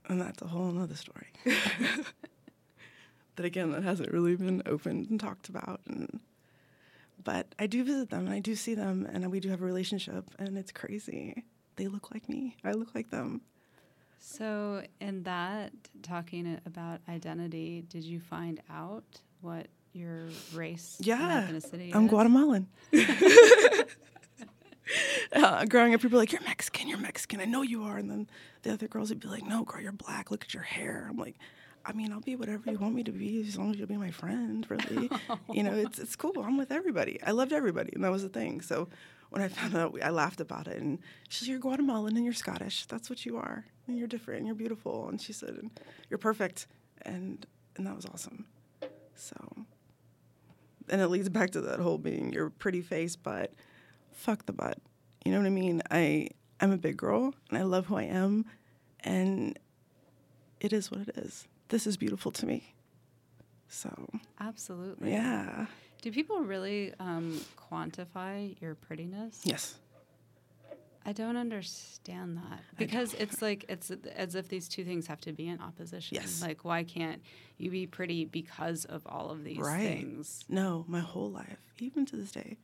[0.08, 1.28] And that's a whole nother story.
[3.38, 5.80] that again, that hasn't really been opened and talked about.
[5.88, 6.20] And
[7.24, 9.66] but I do visit them and I do see them and we do have a
[9.66, 11.44] relationship and it's crazy.
[11.78, 12.56] They look like me.
[12.64, 13.42] I look like them.
[14.20, 15.72] So, in that,
[16.02, 19.04] talking about identity, did you find out
[19.42, 20.24] what your
[20.54, 21.48] race Yeah.
[21.50, 22.10] ethnicity I'm is?
[22.10, 22.68] Guatemalan.
[25.34, 26.88] uh, growing up, people were like, "You're Mexican.
[26.88, 27.40] You're Mexican.
[27.40, 28.28] I know you are." And then
[28.64, 30.32] the other girls would be like, "No, girl, you're black.
[30.32, 31.36] Look at your hair." I'm like,
[31.88, 33.98] "I mean, I'll be whatever you want me to be, as long as you'll be
[33.98, 34.66] my friend.
[34.70, 35.10] Really,
[35.52, 36.34] you know, it's it's cool.
[36.38, 37.20] I'm with everybody.
[37.24, 38.62] I loved everybody, and that was the thing.
[38.62, 38.90] So
[39.30, 42.34] when I found out, I laughed about it, and she said, "You're Guatemalan and you're
[42.34, 42.86] Scottish.
[42.86, 43.66] That's what you are.
[43.88, 44.40] And you're different.
[44.40, 45.72] and You're beautiful." And she said, and
[46.10, 46.68] "You're perfect,"
[47.04, 47.46] and
[47.76, 48.46] and that was awesome.
[49.16, 49.36] So
[50.90, 53.54] and it leads back to that whole being your pretty face, but
[54.12, 54.80] fuck the butt.
[55.26, 55.82] You know what I mean?
[55.92, 58.46] I I'm a big girl and I love who I am
[59.02, 59.58] and
[60.60, 61.48] it is what it is.
[61.70, 62.74] This is beautiful to me.
[63.70, 64.08] So,
[64.40, 65.12] Absolutely.
[65.12, 65.66] yeah.
[66.02, 69.42] Do people really um, quantify your prettiness?
[69.44, 69.76] Yes.
[71.06, 75.32] I don't understand that because it's like it's as if these two things have to
[75.32, 76.16] be in opposition.
[76.20, 76.42] Yes.
[76.42, 77.22] Like, why can't
[77.58, 79.88] you be pretty because of all of these Right.
[79.88, 80.44] things?
[80.50, 82.58] No, my whole life, even to this day,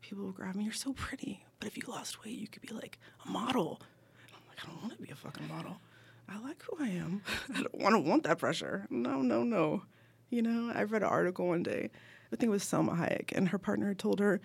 [0.00, 0.64] people will grab me.
[0.64, 3.78] You're so pretty, but if you lost weight, you could be like a model.
[4.26, 5.76] And I'm like, I don't want to be a fucking model.
[6.28, 7.22] I like who I am.
[7.54, 8.86] I don't want to want that pressure.
[8.90, 9.82] No, no, no.
[10.30, 11.90] You know, I read an article one day.
[12.32, 14.40] I think it was Salma Hayek, and her partner had told her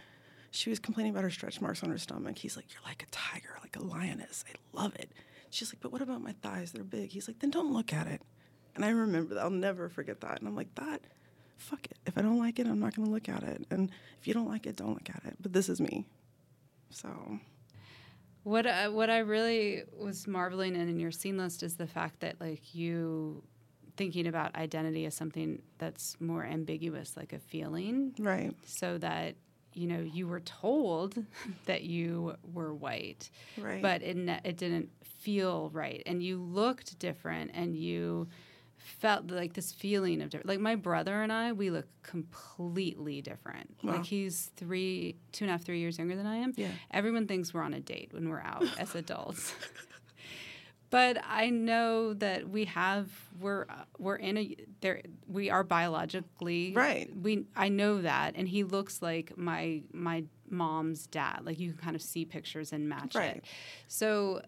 [0.51, 2.37] she was complaining about her stretch marks on her stomach.
[2.37, 4.43] He's like, "You're like a tiger, like a lioness.
[4.47, 5.11] I love it."
[5.49, 6.71] She's like, "But what about my thighs?
[6.71, 8.21] They're big." He's like, "Then don't look at it."
[8.75, 9.41] And I remember that.
[9.41, 10.39] I'll never forget that.
[10.39, 11.01] And I'm like, that
[11.57, 11.97] fuck it.
[12.05, 13.65] If I don't like it, I'm not going to look at it.
[13.69, 15.35] And if you don't like it, don't look at it.
[15.41, 16.05] But this is me.
[16.89, 17.39] So,
[18.49, 22.21] What I, what I really was marveling in in your scene list is the fact
[22.21, 23.43] that like you
[23.95, 28.55] thinking about identity as something that's more ambiguous, like a feeling, right.
[28.65, 29.35] so that
[29.73, 31.15] you know you were told
[31.65, 33.81] that you were white, Right.
[33.83, 38.27] but it ne- it didn't feel right, and you looked different, and you
[38.79, 40.47] felt like this feeling of different.
[40.47, 43.75] Like my brother and I, we look completely different.
[43.83, 43.93] Wow.
[43.97, 46.53] Like he's three, two and a half, three years younger than I am.
[46.55, 46.69] Yeah.
[46.91, 49.53] Everyone thinks we're on a date when we're out as adults.
[50.91, 56.73] But I know that we have we're uh, we're in a there we are biologically
[56.75, 57.11] Right.
[57.15, 61.41] We I know that, and he looks like my my mom's dad.
[61.43, 63.35] Like you can kind of see pictures and match Right.
[63.35, 63.45] it.
[63.87, 64.41] So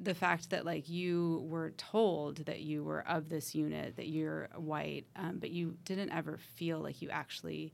[0.00, 4.48] the fact that like you were told that you were of this unit, that you're
[4.56, 7.72] white, um, but you didn't ever feel like you actually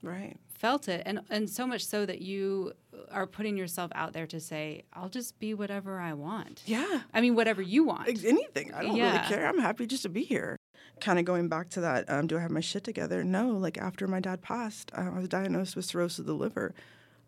[0.00, 0.36] Right.
[0.54, 2.72] felt it and and so much so that you
[3.10, 7.00] are putting yourself out there to say i'll just be whatever i want Yeah.
[7.12, 8.72] i mean whatever you want Anything.
[8.72, 9.12] I don't Yeah.
[9.16, 9.48] really care.
[9.48, 10.56] I'm happy just to be here.
[11.00, 13.24] Kind of going back to that, um, do I have my shit together?
[13.24, 13.50] No.
[13.50, 16.74] Like after my dad passed, uh, I was diagnosed with cirrhosis of the liver.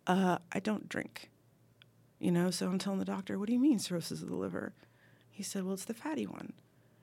[0.07, 1.30] Uh, I don't drink.
[2.21, 4.73] You know, so I'm telling the doctor, what do you mean cirrhosis of the liver?
[5.31, 6.53] He said, well, it's the fatty one.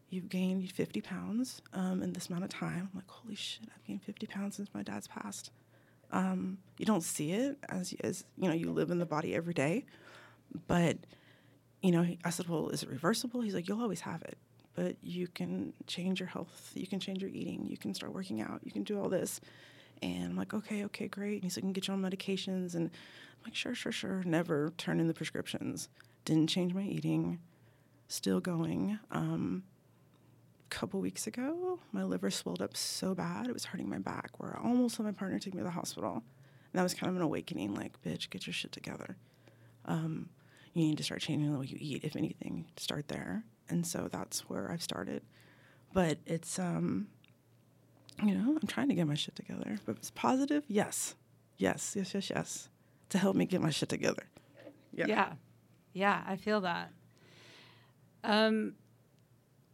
[0.10, 2.89] You've gained 50 pounds um, in this amount of time.
[2.93, 5.51] I'm like, holy shit, I've gained 50 pounds since my dad's passed.
[6.12, 9.53] Um, you don't see it as, as, you know, you live in the body every
[9.53, 9.86] day.
[10.67, 10.97] But
[11.82, 13.41] you know, I said, well, is it reversible?
[13.41, 14.38] He's like, you'll always have it,
[14.75, 16.71] but you can change your health.
[16.73, 17.67] You can change your eating.
[17.67, 18.62] You can start working out.
[18.63, 19.39] You can do all this.
[20.01, 21.36] And I'm like, okay, okay, great.
[21.36, 22.75] And he's like, I can get you on medications.
[22.75, 24.23] And I'm like, sure, sure, sure.
[24.25, 25.89] Never turn in the prescriptions.
[26.25, 27.39] Didn't change my eating.
[28.07, 28.99] Still going.
[29.12, 29.63] Um,
[30.69, 34.31] couple weeks ago, my liver swelled up so bad it was hurting my back.
[34.38, 36.13] Where I almost let my partner take me to the hospital.
[36.13, 37.73] And that was kind of an awakening.
[37.73, 39.17] Like, bitch, get your shit together.
[39.86, 40.29] Um,
[40.73, 42.65] you need to start changing the way you eat, if anything.
[42.75, 43.43] Start there.
[43.69, 45.23] And so that's where I've started.
[45.93, 47.07] But it's, um,
[48.23, 49.77] you know, I'm trying to get my shit together.
[49.86, 51.15] But it's positive, yes,
[51.58, 52.69] yes, yes, yes, yes,
[53.10, 54.23] to help me get my shit together.
[54.93, 55.34] yeah
[55.93, 56.91] yeah, i feel that
[58.23, 58.73] um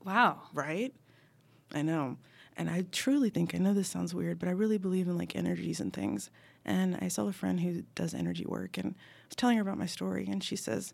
[0.05, 0.93] wow right?
[1.73, 2.17] I know.
[2.55, 5.35] And I truly think, I know this sounds weird, but I really believe in like
[5.35, 6.29] energies and things.
[6.65, 9.79] And I saw a friend who does energy work and I was telling her about
[9.79, 10.27] my story.
[10.29, 10.93] And she says,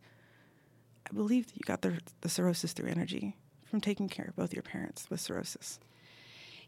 [1.09, 3.35] I believe that you got the, the cirrhosis through energy
[3.65, 5.79] from taking care of both your parents with cirrhosis.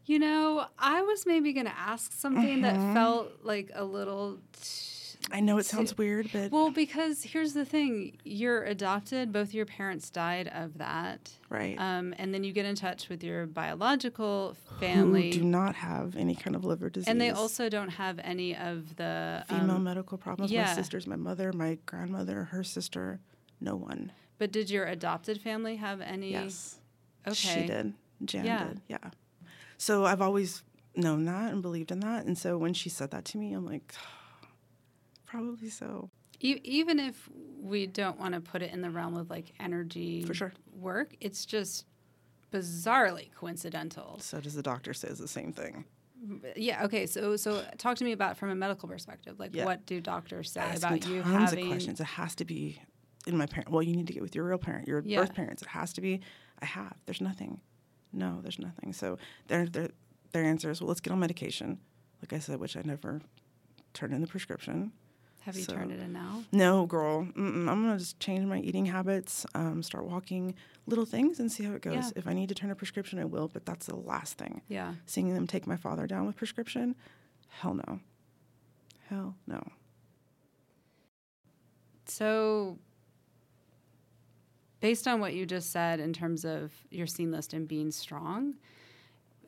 [0.06, 2.94] You know i was maybe going to ask something that Mhm.
[2.94, 4.88] felt like a little t-
[5.32, 9.68] I know it sounds weird, but well because here's the thing you're adopted both your
[9.68, 11.76] parents died of that right.
[11.80, 16.16] um, and then you get in touch with your biological Who family do not have
[16.16, 17.08] any kind of liver disease.
[17.08, 20.52] and they also don't have any of the female um, medical problems.
[20.52, 20.66] yeah.
[20.66, 23.20] My sisters, my mother, my grandmother, her sister,
[23.60, 24.12] no one.
[24.40, 26.32] But did your adopted family have any?
[26.32, 26.80] Yes.
[27.28, 27.36] Okay.
[27.62, 27.94] She did.
[28.26, 28.68] Jan Yeah.
[28.70, 28.82] did.
[28.88, 28.98] Yeah.
[29.82, 30.62] So I've always
[30.96, 32.26] known that and believed in that.
[32.28, 33.96] And so when she said that to me, I'm like,
[35.26, 36.12] probably so.
[36.40, 37.28] E- even if
[37.60, 40.54] we don't want to put it in the realm of like energy For sure.
[40.72, 41.86] work, it's just
[42.52, 44.20] bizarrely coincidental.
[44.20, 45.86] So does the doctor says the same thing.
[46.56, 46.86] Yeah.
[46.86, 47.08] Okay.
[47.08, 49.40] So so talk to me about from a medical perspective.
[49.40, 49.66] Like, Yeah.
[49.66, 51.66] what do doctors say Ask about you tons having?
[51.66, 52.00] of questions.
[52.00, 52.80] It has to be
[53.26, 53.70] in my parent.
[53.72, 55.22] Well, you need to get with your real parent, your Yeah.
[55.22, 55.64] birth parents.
[55.64, 56.22] It has to be.
[56.62, 56.94] I have.
[57.08, 57.62] There's nothing.
[58.14, 58.94] No, there's nothing.
[58.94, 59.90] So their their
[60.34, 61.80] their answer is, well, let's get on medication.
[62.22, 63.22] Like I said, which I never
[63.94, 64.92] turned in the prescription.
[65.42, 66.44] Have you So- turned it in now?
[66.52, 67.26] No, girl.
[67.26, 67.68] Mm-mm.
[67.68, 70.54] I'm gonna just change my eating habits, um, start walking,
[70.86, 71.96] little things, and see how it goes.
[71.96, 72.10] Yeah.
[72.16, 73.48] If I need to turn a prescription, I will.
[73.48, 74.62] But that's the last thing.
[74.68, 74.94] Yeah.
[75.08, 76.96] Seeing them take my father down with prescription,
[77.50, 78.00] hell no.
[79.10, 79.64] Hell no.
[82.06, 82.78] So,
[84.82, 88.56] based on what you just said in terms of your scene list and being strong,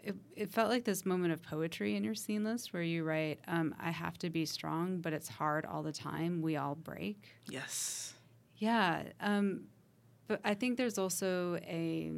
[0.03, 3.39] it, it felt like this moment of poetry in your scene list where you write,
[3.47, 6.41] um, I have to be strong, but it's hard all the time.
[6.41, 7.21] We all break.
[7.49, 8.13] Yes.
[8.57, 9.03] Yeah.
[9.19, 9.65] Um,
[10.27, 12.11] but I think there's also a,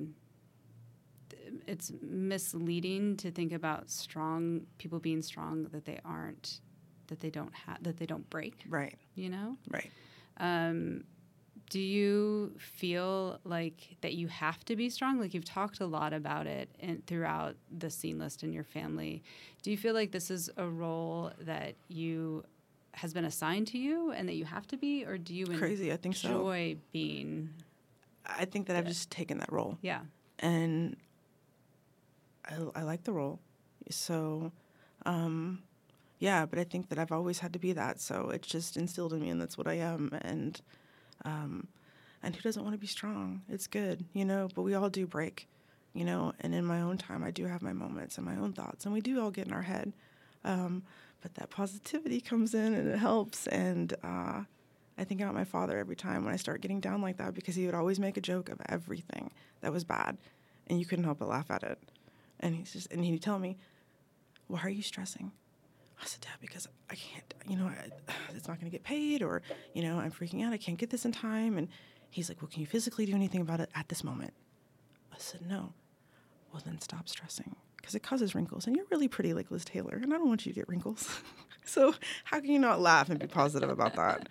[1.68, 6.60] it's misleading to think about strong people being strong that they aren't,
[7.08, 8.96] that they don't have, that they don't break, Right.
[9.16, 9.58] you know?
[9.70, 9.92] Right.
[10.38, 11.04] Um,
[11.70, 15.20] do you feel like that you have to be strong?
[15.20, 19.24] Like you've talked a lot about it and throughout the seen list in your family.
[19.64, 22.44] Do you feel like this is a role that you
[22.94, 25.92] has been assigned to you and that you have to be, or do you Crazy.
[25.92, 26.30] I think so.
[26.30, 27.50] enjoy being?
[28.26, 29.78] I think that I've just taken that role.
[29.82, 30.02] Yeah,
[30.40, 30.96] and
[32.46, 33.40] I, I like the role.
[33.90, 34.52] So,
[35.06, 35.62] um,
[36.20, 38.00] yeah, but I think that I've always had to be that.
[38.00, 40.18] So it's just instilled in me, and that's what I am.
[40.22, 40.60] And
[41.26, 41.68] um,
[42.24, 43.42] and who doesn't want to be strong?
[43.50, 44.50] It's good, you know.
[44.56, 45.48] But we all do break,
[45.94, 46.34] you know.
[46.42, 48.94] And in my own time, I do have my moments and my own thoughts, and
[48.94, 49.94] we do all get in our head.
[50.44, 50.84] Um,
[51.22, 53.48] but that positivity comes in, and it helps.
[53.48, 54.44] And uh,
[54.98, 57.56] I think about my father every time when I start getting down like that because
[57.56, 60.18] he would always make a joke of everything that was bad,
[60.68, 61.80] and you couldn't help but laugh at it.
[62.40, 63.58] And he's just, and he'd tell me,
[64.48, 65.32] "Why are you stressing?"
[66.02, 67.34] I said, "Dad, because I can't.
[67.48, 67.90] You know, I,
[68.36, 69.42] it's not going to get paid, or
[69.74, 70.54] you know, I'm freaking out.
[70.54, 71.68] I can't get this in time." And
[72.10, 74.34] he's like, "Well, can you physically do anything about it at this moment?"
[75.12, 75.74] I said, "No."
[76.52, 80.00] Well, then stop stressing because it causes wrinkles, and you're really pretty like Liz Taylor,
[80.02, 81.22] and I don't want you to get wrinkles.
[81.66, 84.30] so how can you not laugh and be positive about that?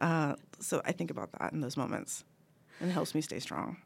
[0.00, 2.24] Uh, so I think about that in those moments,
[2.80, 3.76] and it helps me stay strong.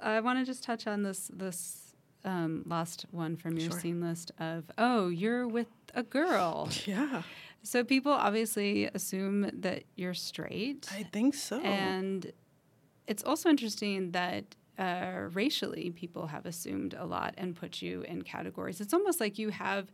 [0.00, 1.91] I want to just touch on this this
[2.24, 3.80] um, last one from your Sure.
[3.80, 6.68] seen list of oh you're with a girl.
[6.86, 7.22] Yeah,
[7.62, 10.88] So people obviously assume that you're straight.
[10.92, 11.60] I think so.
[11.60, 12.32] And
[13.06, 14.44] it's also interesting that
[14.78, 18.80] uh, racially, people have assumed a lot and put you in categories.
[18.80, 19.92] It's almost like you have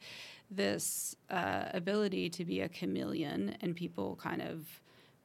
[0.51, 4.67] this uh, ability to be a chameleon, and people kind of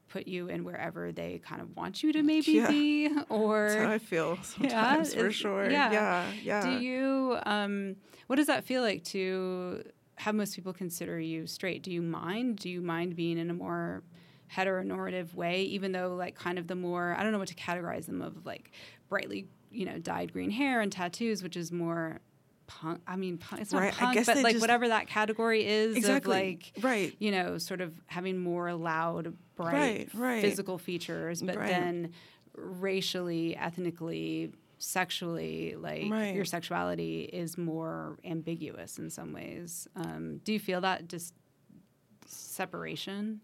[0.10, 2.68] put you in wherever they kind of want you to maybe Yeah.
[2.70, 5.70] be, or That's how I feel sometimes, for sure.
[5.70, 5.92] yeah.
[5.92, 6.62] Yeah, yeah.
[6.62, 7.38] do you?
[7.46, 7.96] Um,
[8.28, 9.84] what does that feel like to
[10.18, 11.82] have most people consider you straight?
[11.84, 12.58] Do you mind?
[12.58, 14.04] Do you mind being in a more
[14.56, 18.06] heteronormative way, even though like kind of the more I don't know what to categorize
[18.06, 18.72] them of like
[19.10, 22.20] brightly you know dyed green hair and tattoos, which is more
[22.68, 23.02] punk.
[23.08, 26.38] I mean, punk, it's not Right, punk, but like just- whatever that category is exactly
[26.38, 27.16] of like right.
[27.20, 30.42] you know, sort of having more loud, bright Right, right.
[30.42, 31.68] physical features, but Right.
[31.70, 32.12] then
[32.56, 39.88] racially, ethnically, sexually, like your sexuality is more ambiguous in some ways.
[39.96, 41.34] Um, do you feel that just
[42.26, 43.42] separation?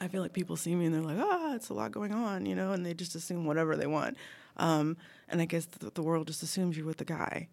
[0.00, 2.46] I feel like people see me and they're like, ah, it's a lot going on,
[2.46, 4.16] you know, and they just assume whatever they want.
[4.56, 4.96] Um,
[5.28, 7.48] and I guess the, the world just assumes you're with the guy.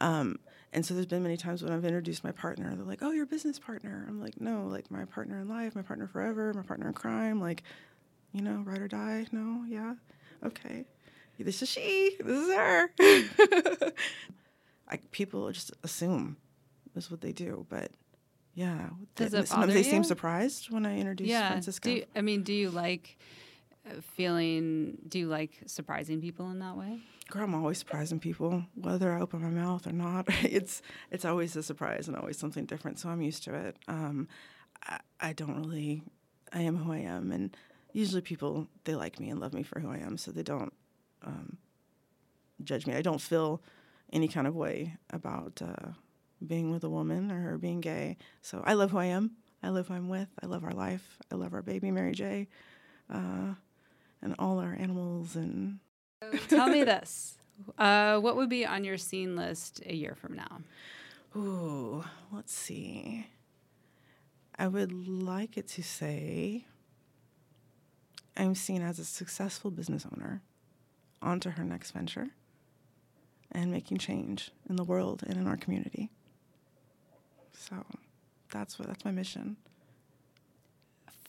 [0.00, 0.38] Um,
[0.72, 3.26] and so there's been many times when I've introduced my partner, they're like, oh, your
[3.26, 4.04] business partner.
[4.08, 7.40] I'm like, no, like my partner in life, my partner forever, my partner in crime,
[7.40, 7.62] like,
[8.32, 9.26] you know, ride or die.
[9.32, 9.94] No, yeah,
[10.44, 10.84] okay.
[11.38, 12.90] This is she, this is her.
[14.88, 16.36] I, people just assume
[16.94, 17.90] that's what they do, but
[18.54, 18.90] yeah.
[19.14, 21.88] Does they- sometimes they seem surprised when I introduce Francisco.
[21.88, 23.16] Do you, I mean, do you like
[23.88, 24.98] uh, feeling?
[25.08, 27.00] Do you like surprising people in that way?
[27.30, 30.26] Girl, I'm always surprising people, whether I open my mouth or not.
[30.42, 32.98] It's it's always a surprise and always something different.
[32.98, 33.76] So I'm used to it.
[33.86, 34.26] Um,
[34.84, 36.02] I, I don't really.
[36.52, 37.56] I am who I am, and
[37.92, 40.72] usually people they like me and love me for who I am, so they don't
[41.22, 41.58] um,
[42.64, 42.94] judge me.
[42.96, 43.62] I don't feel
[44.12, 45.90] any kind of way about uh,
[46.44, 48.16] being with a woman or being gay.
[48.42, 49.36] So I love who I am.
[49.62, 50.30] I love who I'm with.
[50.42, 51.18] I love our life.
[51.30, 52.48] I love our baby MaryJae.
[53.08, 53.54] Uh,
[54.20, 55.78] and all our animals and
[56.48, 57.38] Tell me this.
[57.78, 60.60] Uh, what would be on your seen list a year from now?
[61.36, 63.26] Ooh, let's see.
[64.58, 66.66] I would like it to say
[68.36, 70.42] I'm seen as a successful business owner
[71.22, 72.28] onto her next venture
[73.52, 76.10] and making change in the world and in our community.
[77.52, 77.84] So
[78.52, 79.56] that's what that's my mission.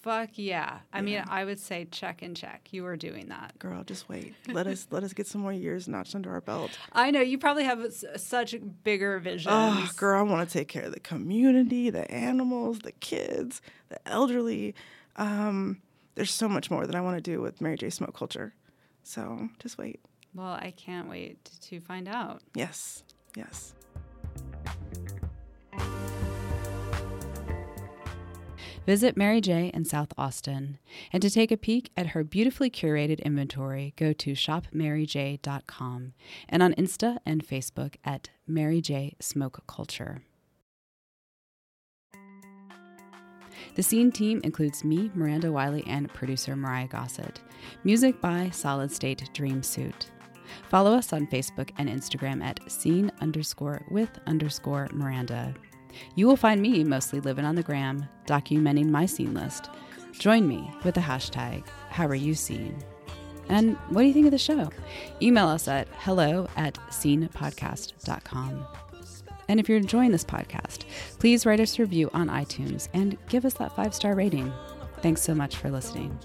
[0.01, 0.79] Fuck yeah.
[0.91, 2.69] I mean, I would say check and check.
[2.71, 3.57] You are doing that.
[3.59, 4.33] Girl, just wait.
[4.47, 6.71] let us let us get some more years notched under our belt.
[6.91, 9.53] I know you probably have s- such bigger visions.
[9.55, 13.99] Oh, girl, I want to take care of the community, the animals, the kids, the
[14.07, 14.73] elderly.
[15.17, 15.81] Um,
[16.15, 17.93] there's so much more that I want to do with MaryJae.
[17.93, 18.55] Smoke Culture.
[19.03, 19.99] So just wait.
[20.33, 21.37] Well, I can't wait
[21.69, 22.41] to find out.
[22.55, 23.03] Yes,
[23.35, 23.73] yes.
[28.85, 30.79] Visit MaryJae in South Austin.
[31.13, 36.13] And to take a peek at her beautifully curated inventory, go to shopmaryjae.com
[36.49, 40.23] and on Insta and Facebook at MaryJae Smoke Culture.
[43.75, 47.39] The Seen team includes me, Miranda Wylie, and producer Myrriah Gossett.
[47.83, 50.07] Music by Solid State Dream Suit.
[50.69, 55.53] Follow us on Facebook and Instagram at seen underscore with underscore Miranda.
[56.15, 59.69] You will find me mostly living on the gram, documenting my seen list.
[60.13, 62.77] Join me with the hashtag How Are You Seen?
[63.49, 64.69] And what do you think of the show?
[65.21, 68.67] Email us at hello at seenpodcast.com.
[69.47, 70.85] And if you're enjoying this podcast,
[71.19, 74.51] please write us a review on iTunes and give us that five star rating.
[75.01, 76.17] Thanks so much for listening.